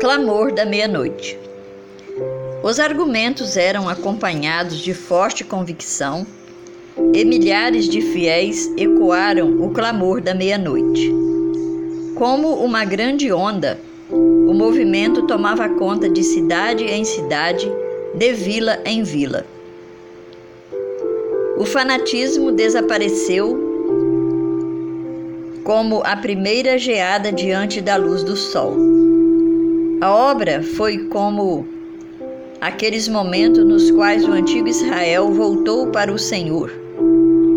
[0.00, 1.36] Clamor da meia-noite.
[2.62, 6.24] Os argumentos eram acompanhados de forte convicção
[7.12, 11.12] e milhares de fiéis ecoaram o clamor da meia-noite.
[12.14, 13.76] Como uma grande onda,
[14.08, 17.68] o movimento tomava conta de cidade em cidade,
[18.14, 19.44] de vila em vila.
[21.58, 23.58] O fanatismo desapareceu
[25.64, 28.97] como a primeira geada diante da luz do sol.
[30.00, 31.66] A obra foi como
[32.60, 36.70] aqueles momentos nos quais o antigo Israel voltou para o Senhor,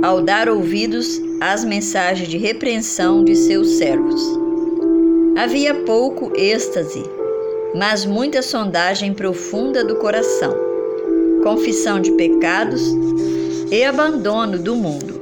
[0.02, 4.24] ao dar ouvidos às mensagens de repreensão de seus servos.
[5.38, 7.04] Havia pouco êxtase,
[7.76, 10.56] mas muita sondagem profunda do coração,
[11.44, 12.82] confissão de pecados
[13.70, 15.22] e abandono do mundo.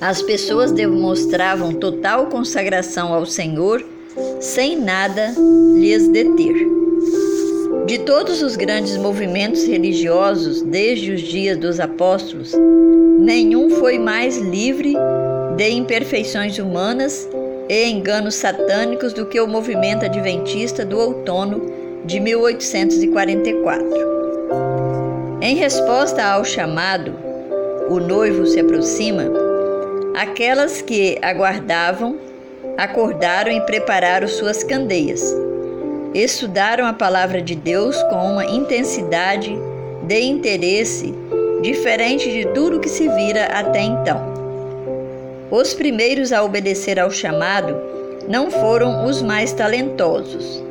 [0.00, 3.93] As pessoas demonstravam total consagração ao Senhor
[4.40, 5.34] sem nada
[5.74, 6.54] lhes deter.
[7.86, 12.52] De todos os grandes movimentos religiosos desde os dias dos apóstolos,
[13.18, 14.94] nenhum foi mais livre
[15.56, 17.28] de imperfeições humanas
[17.68, 21.62] e enganos satânicos do que o movimento adventista do outono
[22.04, 23.86] de 1844.
[25.40, 27.14] Em resposta ao chamado,
[27.90, 29.24] o noivo se aproxima,
[30.14, 32.16] aquelas que aguardavam
[32.76, 35.22] acordaram e prepararam suas candeias.
[36.14, 39.56] Estudaram a palavra de Deus com uma intensidade
[40.02, 41.14] de interesse
[41.62, 44.34] diferente de tudo que se vira até então.
[45.50, 47.76] Os primeiros a obedecer ao chamado
[48.28, 50.62] não foram os mais talentosos,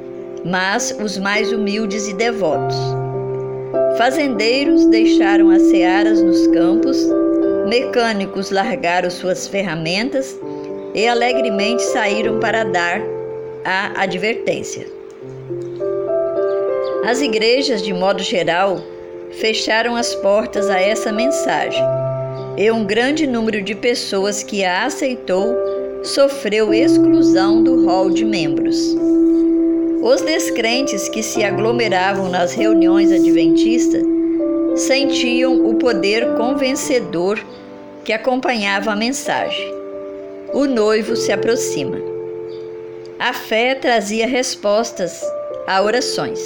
[0.46, 2.76] mas os mais humildes e devotos.
[3.98, 6.98] Fazendeiros deixaram as searas nos campos,
[7.68, 10.38] mecânicos largaram suas ferramentas
[10.94, 13.02] e alegremente saíram para dar
[13.66, 14.86] a advertência.
[17.06, 18.82] As igrejas, de modo geral,
[19.32, 21.84] fecharam as portas a essa mensagem,
[22.58, 25.56] e um grande número de pessoas que a aceitou
[26.04, 28.96] sofreu exclusão do rol de membros.
[30.02, 34.04] Os descrentes que se aglomeravam nas reuniões adventistas
[34.76, 37.40] sentiam o poder convencedor
[38.04, 39.83] que acompanhava a mensagem.
[40.54, 41.98] O noivo se aproxima.
[43.18, 45.20] A fé trazia respostas
[45.66, 46.40] a orações.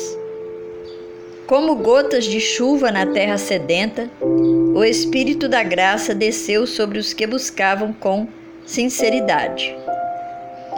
[1.45, 7.27] Como gotas de chuva na terra sedenta, o Espírito da graça desceu sobre os que
[7.27, 8.27] buscavam com
[8.65, 9.75] sinceridade.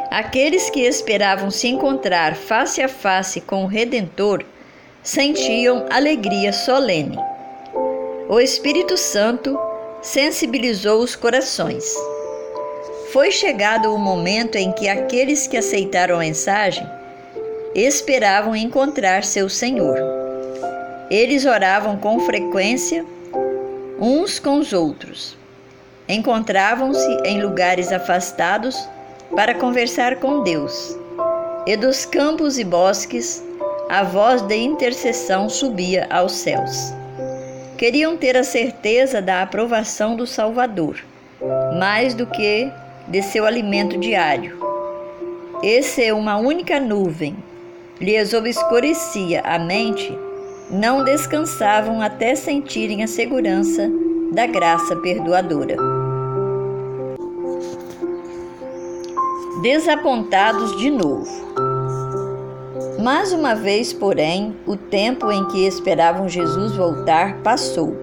[0.10, 4.44] Aqueles que esperavam se encontrar face a face com o Redentor
[5.04, 7.18] sentiam alegria solene.
[8.28, 9.56] O Espírito Santo
[10.02, 11.86] sensibilizou os corações.
[13.12, 16.88] Foi chegado o momento em que aqueles que aceitaram a mensagem
[17.74, 19.98] esperavam encontrar seu Senhor.
[21.10, 23.04] Eles oravam com frequência
[24.00, 25.36] uns com os outros.
[26.08, 28.78] Encontravam-se em lugares afastados
[29.36, 30.96] para conversar com Deus.
[31.66, 33.44] E dos campos e bosques,
[33.90, 36.94] a voz de intercessão subia aos céus.
[37.76, 41.04] Queriam ter a certeza da aprovação do Salvador,
[41.74, 42.72] mais do que
[43.10, 44.58] de seu alimento diário.
[45.62, 47.36] Esse é uma única nuvem
[48.00, 50.18] lhes obscurecia a mente,
[50.70, 53.92] não descansavam até sentirem a segurança
[54.32, 55.76] da graça perdoadora.
[59.62, 61.30] desapontados de novo.
[63.00, 67.96] Mais uma vez, porém, o tempo em que esperavam Jesus voltar passou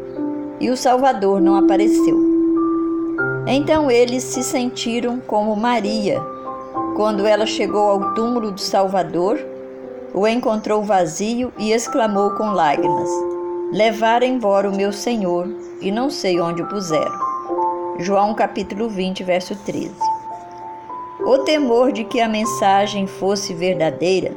[0.60, 2.25] e o Salvador não apareceu.
[3.46, 6.20] Então eles se sentiram como Maria,
[6.96, 9.38] quando ela chegou ao túmulo do Salvador,
[10.12, 13.08] o encontrou vazio e exclamou com lágrimas:
[13.72, 15.46] Levaram embora o meu Senhor
[15.80, 17.18] e não sei onde o puseram.
[18.00, 19.92] João capítulo 20, verso 13.
[21.20, 24.32] O temor de que a mensagem fosse verdadeira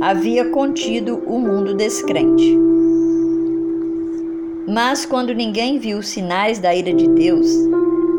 [0.00, 2.58] havia contido o mundo descrente.
[4.66, 7.48] Mas quando ninguém viu os sinais da ira de Deus,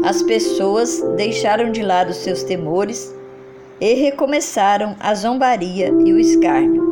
[0.03, 3.13] as pessoas deixaram de lado seus temores
[3.79, 6.85] e recomeçaram a zombaria e o escárnio.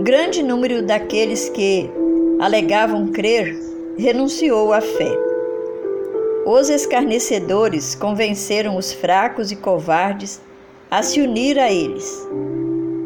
[0.00, 1.90] Grande número daqueles que
[2.40, 3.58] alegavam crer
[3.98, 5.12] renunciou à fé.
[6.46, 10.40] Os escarnecedores convenceram os fracos e covardes
[10.90, 12.26] a se unir a eles.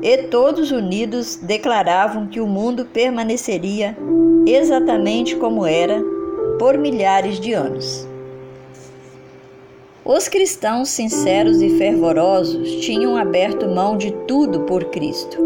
[0.02, 3.96] E todos unidos declaravam que o mundo permaneceria
[4.46, 6.00] exatamente como era
[6.58, 8.06] por milhares de anos.
[10.04, 15.38] Os cristãos sinceros e fervorosos tinham aberto mão de tudo por Cristo.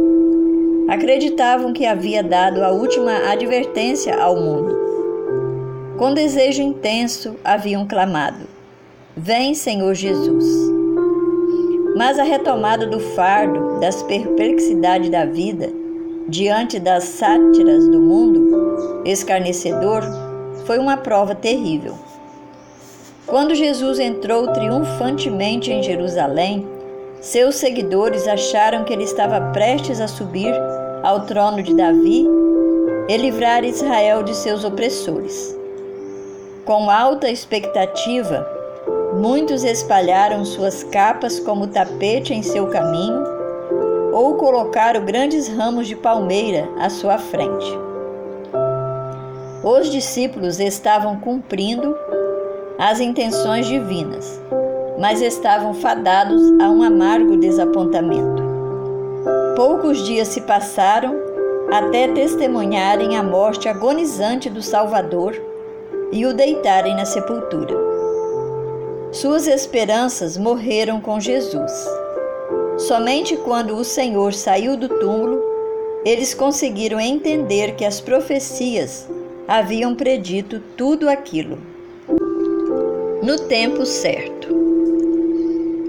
[0.89, 4.75] Acreditavam que havia dado a última advertência ao mundo.
[5.99, 8.47] Com desejo intenso haviam clamado:
[9.15, 10.47] Vem, Senhor Jesus.
[11.95, 15.71] Mas a retomada do fardo, das perplexidades da vida,
[16.29, 20.03] diante das sátiras do mundo escarnecedor,
[20.65, 22.06] foi uma prova terrível.
[23.27, 26.65] Quando Jesus entrou triunfantemente em Jerusalém,
[27.21, 30.55] seus seguidores acharam que ele estava prestes a subir
[31.03, 32.25] ao trono de Davi
[33.09, 35.57] e livrar Israel de seus opressores.
[36.65, 38.47] Com alta expectativa,
[39.15, 43.25] muitos espalharam suas capas como tapete em seu caminho
[44.13, 47.87] ou colocaram grandes ramos de palmeira à sua frente.
[49.65, 51.97] Os discípulos estavam cumprindo
[52.79, 54.39] as intenções divinas,
[54.99, 58.45] mas estavam fadados a um amargo desapontamento.
[59.57, 61.17] Poucos dias se passaram
[61.73, 65.35] até testemunharem a morte agonizante do Salvador
[66.13, 67.75] e o deitarem na sepultura.
[69.11, 71.73] Suas esperanças morreram com Jesus.
[72.77, 75.43] Somente quando o Senhor saiu do túmulo,
[76.05, 79.09] eles conseguiram entender que as profecias
[79.49, 81.76] haviam predito tudo aquilo
[83.23, 84.55] no tempo certo.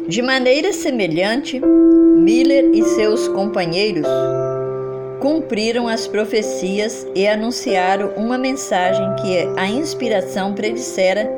[0.08, 4.08] De maneira semelhante, Miller e seus companheiros
[5.20, 11.30] cumpriram as profecias e anunciaram uma mensagem que a inspiração predissera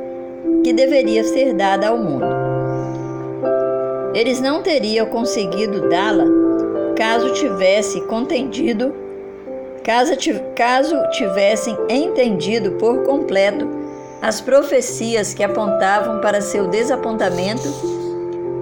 [0.63, 2.25] que deveria ser dada ao mundo.
[4.13, 6.25] Eles não teriam conseguido dá-la
[6.95, 8.93] caso tivesse contendido,
[9.83, 10.13] caso,
[10.53, 13.78] caso tivessem entendido por completo
[14.21, 17.67] as profecias que apontavam para seu desapontamento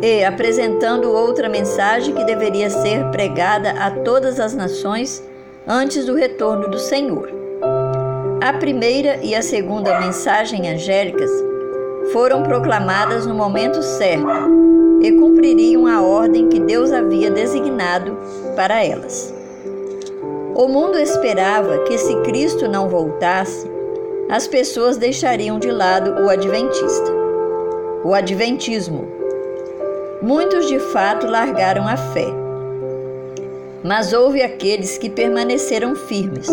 [0.01, 5.23] e apresentando outra mensagem que deveria ser pregada a todas as nações
[5.67, 7.29] antes do retorno do Senhor.
[8.41, 11.31] A primeira e a segunda mensagem angélicas
[12.13, 14.27] foram proclamadas no momento certo
[15.01, 18.17] e cumpririam a ordem que Deus havia designado
[18.55, 19.33] para elas.
[20.55, 23.76] O mundo esperava que, se Cristo não voltasse,
[24.29, 27.13] as pessoas deixariam de lado o adventista.
[28.03, 29.07] O adventismo.
[30.21, 32.27] Muitos de fato largaram a fé.
[33.83, 36.47] Mas houve aqueles que permaneceram firmes.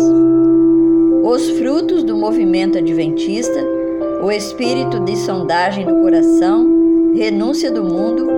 [1.23, 3.59] Os frutos do movimento adventista,
[4.23, 8.29] o espírito de sondagem do coração, renúncia do mundo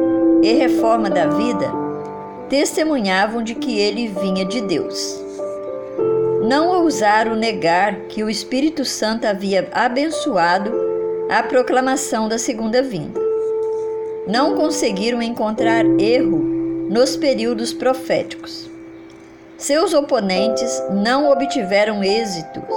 [0.42, 1.72] e reforma da vida,
[2.50, 5.27] testemunhavam de que ele vinha de Deus
[6.48, 10.72] não ousaram negar que o Espírito Santo havia abençoado
[11.30, 13.20] a proclamação da segunda vinda.
[14.26, 16.38] Não conseguiram encontrar erro
[16.90, 18.70] nos períodos proféticos.
[19.58, 22.74] Seus oponentes não obtiveram êxitos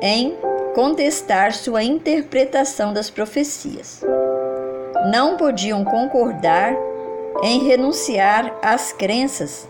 [0.00, 0.36] em
[0.72, 4.00] contestar sua interpretação das profecias.
[5.10, 6.72] Não podiam concordar
[7.42, 9.66] em renunciar às crenças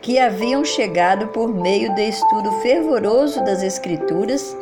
[0.00, 4.56] que haviam chegado por meio do estudo fervoroso das Escrituras,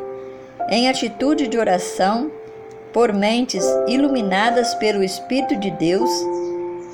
[0.68, 2.30] em atitude de oração,
[2.92, 6.10] por mentes iluminadas pelo Espírito de Deus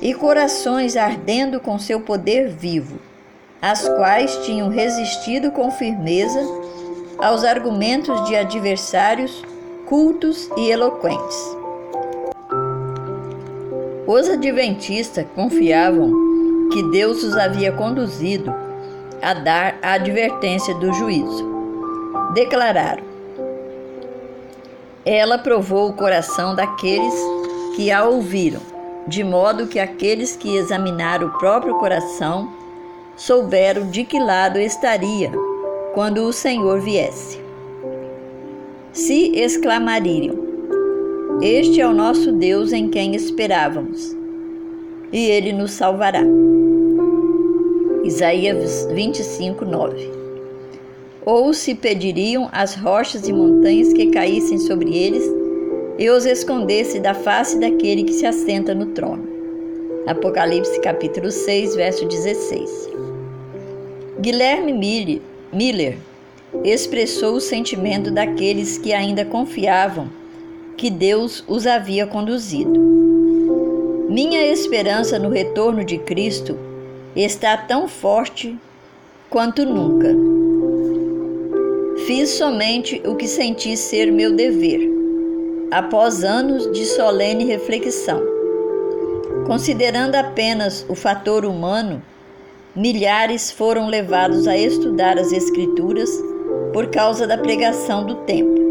[0.01, 2.99] e corações ardendo com seu poder vivo,
[3.61, 6.41] as quais tinham resistido com firmeza
[7.17, 9.41] aos argumentos de adversários
[9.85, 11.37] cultos e eloquentes.
[14.05, 16.32] Os adventistas confiavam
[16.73, 18.51] que Deus os havia conduzido
[19.21, 21.47] a dar a advertência do juízo.
[22.33, 23.03] Declararam:
[25.05, 27.13] Ela provou o coração daqueles
[27.75, 28.59] que a ouviram,
[29.07, 32.51] de modo que aqueles que examinaram o próprio coração
[33.15, 35.31] souberam de que lado estaria
[35.93, 37.39] quando o Senhor viesse.
[38.91, 40.35] Se exclamariam:
[41.39, 44.22] Este é o nosso Deus em quem esperávamos,
[45.13, 46.23] e ele nos salvará.
[48.03, 50.11] Isaías 25, 9.
[51.23, 55.23] Ou se pediriam as rochas e montanhas que caíssem sobre eles
[55.99, 59.31] e os escondesse da face daquele que se assenta no trono.
[60.07, 62.89] Apocalipse capítulo 6, verso 16.
[64.19, 64.73] Guilherme
[65.53, 65.97] Miller
[66.63, 70.09] expressou o sentimento daqueles que ainda confiavam
[70.75, 73.02] que Deus os havia conduzido.
[74.13, 76.55] Minha esperança no retorno de Cristo
[77.15, 78.55] está tão forte
[79.27, 80.15] quanto nunca.
[82.05, 84.87] Fiz somente o que senti ser meu dever,
[85.71, 88.21] após anos de solene reflexão.
[89.47, 91.99] Considerando apenas o fator humano,
[92.75, 96.11] milhares foram levados a estudar as Escrituras
[96.71, 98.61] por causa da pregação do tempo,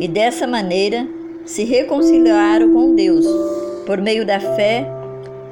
[0.00, 1.06] e dessa maneira
[1.44, 3.24] se reconciliaram com Deus
[3.86, 4.86] por meio da fé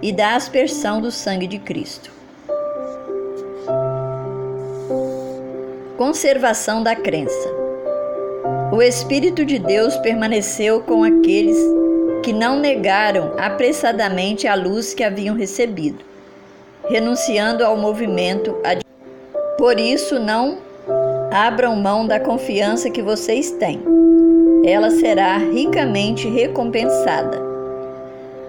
[0.02, 2.10] e da aspersão do sangue de Cristo.
[5.96, 7.48] Conservação da crença.
[8.72, 11.58] O Espírito de Deus permaneceu com aqueles
[12.22, 16.04] que não negaram apressadamente a luz que haviam recebido,
[16.88, 18.56] renunciando ao movimento.
[19.58, 20.58] Por isso, não
[21.32, 23.82] abram mão da confiança que vocês têm.
[24.64, 27.49] Ela será ricamente recompensada.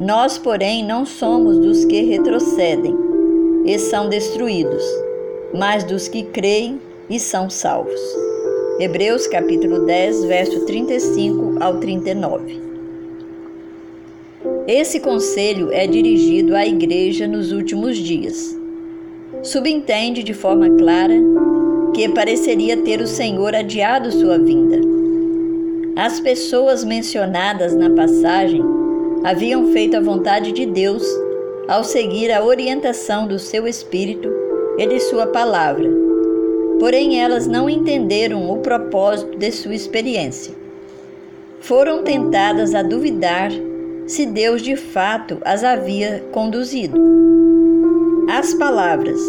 [0.00, 2.96] Nós, porém, não somos dos que retrocedem
[3.66, 4.84] e são destruídos,
[5.52, 8.00] mas dos que creem e são salvos.
[8.78, 12.60] Hebreus capítulo 10, verso 35 ao 39.
[14.68, 18.56] Esse conselho é dirigido à igreja nos últimos dias.
[19.42, 21.16] Subentende de forma clara
[21.92, 24.78] que pareceria ter o Senhor adiado sua vinda.
[25.96, 28.62] As pessoas mencionadas na passagem
[29.24, 31.04] haviam feito a vontade de Deus
[31.66, 34.28] ao seguir a orientação do seu Espírito
[34.78, 36.08] e de sua palavra
[36.78, 40.54] porém elas não entenderam o propósito de sua experiência.
[41.60, 43.50] Foram tentadas a duvidar
[44.06, 46.98] se Deus de fato as havia conduzido.
[48.30, 49.20] As palavras,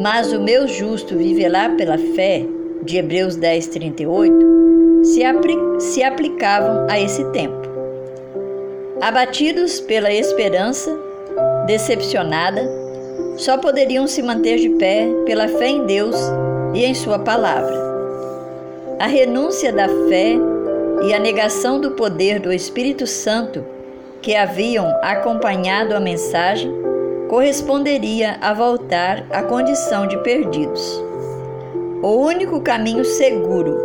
[0.00, 2.44] mas o meu justo viverá pela fé,
[2.82, 4.34] de Hebreus 10, 38,
[5.04, 5.22] se,
[5.78, 7.73] se aplicavam a esse tempo.
[9.04, 10.90] Abatidos pela esperança,
[11.66, 12.66] decepcionada,
[13.36, 16.16] só poderiam se manter de pé pela fé em Deus
[16.72, 17.74] e em Sua palavra.
[18.98, 20.36] A renúncia da fé
[21.06, 23.62] e a negação do poder do Espírito Santo
[24.22, 26.72] que haviam acompanhado a mensagem
[27.28, 31.04] corresponderia a voltar à condição de perdidos.
[32.02, 33.78] O único caminho seguro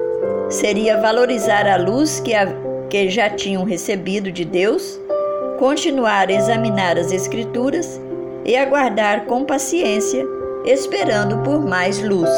[0.50, 2.48] seria valorizar a luz que, a,
[2.90, 5.00] que já tinham recebido de Deus,
[5.58, 8.02] continuar a examinar as Escrituras
[8.46, 10.26] e aguardar com paciência,
[10.66, 12.30] esperando por mais luz.